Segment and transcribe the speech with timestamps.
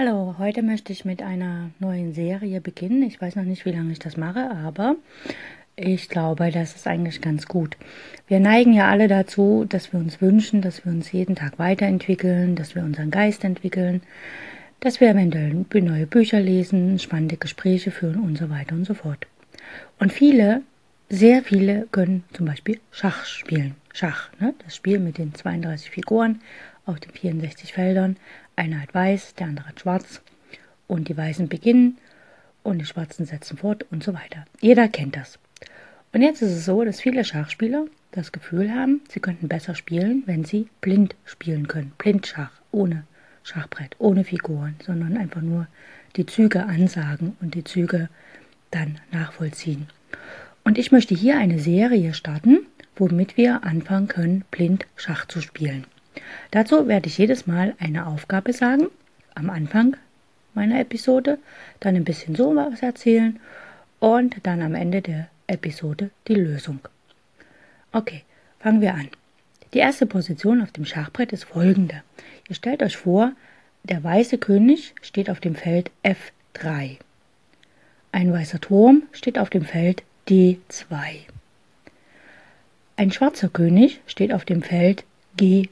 [0.00, 3.02] Hallo, heute möchte ich mit einer neuen Serie beginnen.
[3.02, 4.94] Ich weiß noch nicht, wie lange ich das mache, aber
[5.74, 7.76] ich glaube, das ist eigentlich ganz gut.
[8.28, 12.54] Wir neigen ja alle dazu, dass wir uns wünschen, dass wir uns jeden Tag weiterentwickeln,
[12.54, 14.02] dass wir unseren Geist entwickeln,
[14.78, 19.26] dass wir eventuell neue Bücher lesen, spannende Gespräche führen und so weiter und so fort.
[19.98, 20.62] Und viele,
[21.08, 23.74] sehr viele können zum Beispiel Schach spielen.
[23.92, 24.54] Schach, ne?
[24.64, 26.40] das Spiel mit den 32 Figuren
[26.88, 28.16] auf den 64 Feldern.
[28.56, 30.22] Einer hat weiß, der andere hat schwarz.
[30.86, 31.98] Und die Weißen beginnen
[32.62, 34.46] und die Schwarzen setzen fort und so weiter.
[34.60, 35.38] Jeder kennt das.
[36.12, 40.22] Und jetzt ist es so, dass viele Schachspieler das Gefühl haben, sie könnten besser spielen,
[40.24, 41.92] wenn sie blind spielen können.
[41.98, 43.04] Blindschach, ohne
[43.44, 45.66] Schachbrett, ohne Figuren, sondern einfach nur
[46.16, 48.08] die Züge ansagen und die Züge
[48.70, 49.88] dann nachvollziehen.
[50.64, 52.60] Und ich möchte hier eine Serie starten,
[52.96, 55.84] womit wir anfangen können, blind Schach zu spielen.
[56.50, 58.88] Dazu werde ich jedes Mal eine Aufgabe sagen,
[59.34, 59.96] am Anfang
[60.54, 61.38] meiner Episode,
[61.80, 63.38] dann ein bisschen so was erzählen
[64.00, 66.80] und dann am Ende der Episode die Lösung.
[67.92, 68.22] Okay,
[68.58, 69.08] fangen wir an.
[69.74, 72.02] Die erste Position auf dem Schachbrett ist folgende.
[72.48, 73.32] Ihr stellt euch vor,
[73.84, 76.96] der weiße König steht auf dem Feld F3.
[78.12, 81.26] Ein weißer Turm steht auf dem Feld D2.
[82.96, 85.04] Ein schwarzer König steht auf dem Feld
[85.38, 85.68] G8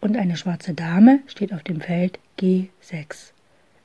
[0.00, 3.32] und eine schwarze Dame steht auf dem Feld G6.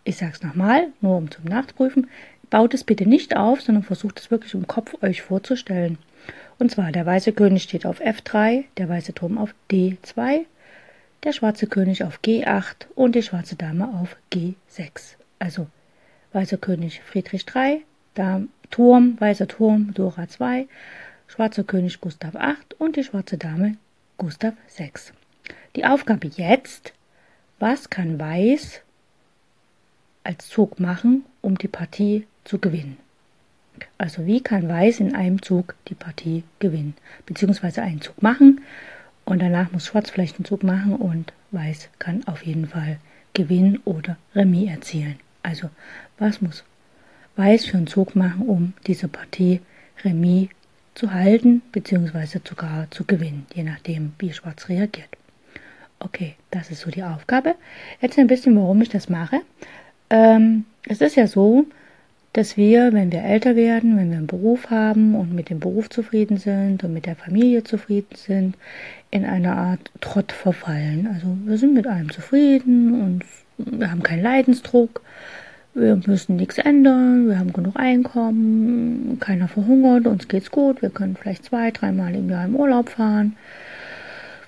[0.03, 2.07] Ich sage es nochmal, nur um zum Nachprüfen.
[2.51, 5.97] Baut es bitte nicht auf, sondern versucht es wirklich im Kopf euch vorzustellen.
[6.59, 10.41] Und zwar der weiße König steht auf F3, der weiße Turm auf D2,
[11.23, 15.15] der schwarze König auf G8 und die schwarze Dame auf G6.
[15.39, 15.65] Also
[16.33, 17.81] weißer König Friedrich 3,
[18.69, 20.67] Turm, weißer Turm Dora 2,
[21.25, 23.77] schwarzer König Gustav 8 und die schwarze Dame
[24.21, 25.13] Gustav 6.
[25.75, 26.93] Die Aufgabe jetzt,
[27.57, 28.81] was kann Weiß
[30.23, 32.97] als Zug machen, um die Partie zu gewinnen?
[33.97, 36.93] Also wie kann Weiß in einem Zug die Partie gewinnen?
[37.25, 38.61] Beziehungsweise einen Zug machen
[39.25, 42.99] und danach muss Schwarz vielleicht einen Zug machen und Weiß kann auf jeden Fall
[43.33, 45.19] gewinnen oder Remis erzielen.
[45.41, 45.71] Also
[46.19, 46.63] was muss
[47.37, 49.61] Weiß für einen Zug machen, um diese Partie
[50.03, 50.49] Remis
[50.95, 52.39] zu halten bzw.
[52.47, 55.09] sogar zu gewinnen, je nachdem, wie Schwarz reagiert.
[55.99, 57.55] Okay, das ist so die Aufgabe.
[58.01, 59.41] Jetzt ein bisschen, warum ich das mache.
[60.09, 61.65] Ähm, es ist ja so,
[62.33, 65.89] dass wir, wenn wir älter werden, wenn wir einen Beruf haben und mit dem Beruf
[65.89, 68.55] zufrieden sind und mit der Familie zufrieden sind,
[69.11, 71.07] in eine Art Trott verfallen.
[71.13, 73.25] Also wir sind mit allem zufrieden und
[73.57, 75.01] wir haben keinen Leidensdruck
[75.73, 81.15] wir müssen nichts ändern, wir haben genug Einkommen, keiner verhungert, uns geht's gut, wir können
[81.15, 83.35] vielleicht zwei, dreimal im Jahr im Urlaub fahren.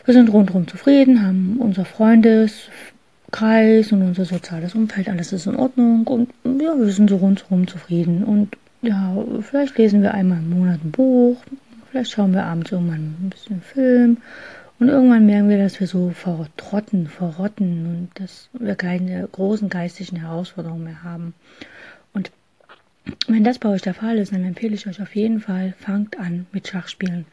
[0.05, 6.05] Wir sind rundherum zufrieden, haben unser Freundeskreis und unser soziales Umfeld, alles ist in Ordnung
[6.07, 8.25] und ja, wir sind so rundherum zufrieden.
[8.25, 11.37] Und ja, vielleicht lesen wir einmal im Monat ein Buch,
[11.89, 14.17] vielleicht schauen wir abends irgendwann ein bisschen Film
[14.83, 20.17] und irgendwann merken wir, dass wir so vertrotten, verrotten und dass wir keine großen geistigen
[20.17, 21.33] Herausforderungen mehr haben.
[22.11, 22.33] Und
[23.27, 26.19] wenn das bei euch der Fall ist, dann empfehle ich euch auf jeden Fall, fangt
[26.19, 27.25] an mit Schachspielen.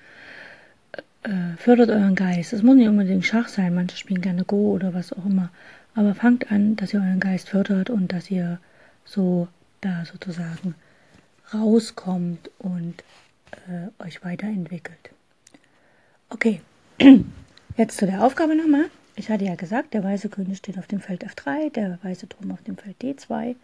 [1.25, 2.53] Äh, fördert euren Geist.
[2.53, 5.51] Es muss nicht unbedingt Schach sein, manche spielen gerne Go oder was auch immer.
[5.97, 8.61] Aber fangt an, dass ihr euren Geist fördert und dass ihr
[9.05, 9.49] so
[9.81, 10.77] da sozusagen
[11.53, 13.03] rauskommt und
[13.69, 15.11] äh, euch weiterentwickelt.
[16.29, 16.61] Okay,
[17.81, 18.91] Jetzt zu der Aufgabe nochmal.
[19.17, 22.53] Ich hatte ja gesagt, der weiße König steht auf dem Feld F3, der weiße Turm
[22.53, 23.57] auf dem Feld D2,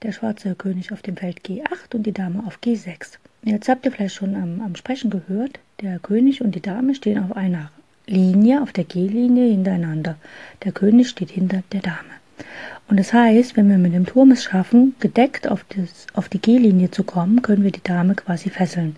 [0.00, 3.18] der schwarze König auf dem Feld G8 und die Dame auf G6.
[3.42, 7.22] Jetzt habt ihr vielleicht schon am, am Sprechen gehört, der König und die Dame stehen
[7.22, 7.70] auf einer
[8.06, 10.16] Linie, auf der G-Linie hintereinander.
[10.64, 12.16] Der König steht hinter der Dame.
[12.88, 16.38] Und das heißt, wenn wir mit dem Turm es schaffen, gedeckt auf, das, auf die
[16.38, 18.94] G-Linie zu kommen, können wir die Dame quasi fesseln.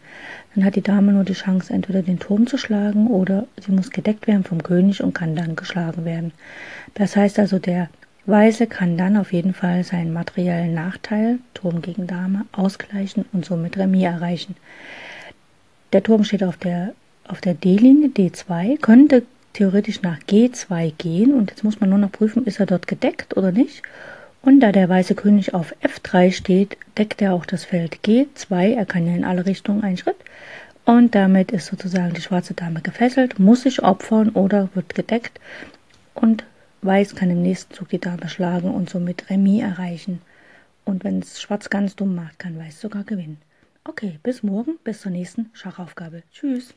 [0.54, 3.90] Dann hat die Dame nur die Chance, entweder den Turm zu schlagen oder sie muss
[3.90, 6.32] gedeckt werden vom König und kann dann geschlagen werden.
[6.94, 7.88] Das heißt also, der
[8.26, 13.78] Weiße kann dann auf jeden Fall seinen materiellen Nachteil, Turm gegen Dame, ausgleichen und somit
[13.78, 14.54] Remis erreichen.
[15.94, 16.92] Der Turm steht auf der,
[17.26, 19.22] auf der D-Linie, D2, könnte
[19.52, 23.36] theoretisch nach G2 gehen und jetzt muss man nur noch prüfen, ist er dort gedeckt
[23.36, 23.82] oder nicht.
[24.42, 28.74] Und da der weiße König auf F3 steht, deckt er auch das Feld G2.
[28.76, 30.16] Er kann ja in alle Richtungen einen Schritt.
[30.84, 35.38] Und damit ist sozusagen die schwarze Dame gefesselt, muss sich opfern oder wird gedeckt.
[36.14, 36.44] Und
[36.80, 40.22] Weiß kann im nächsten Zug die Dame schlagen und somit Remis erreichen.
[40.84, 43.38] Und wenn es Schwarz ganz dumm macht, kann Weiß sogar gewinnen.
[43.84, 46.22] Okay, bis morgen, bis zur nächsten Schachaufgabe.
[46.32, 46.72] Tschüss.